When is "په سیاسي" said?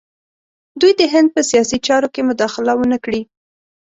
1.35-1.77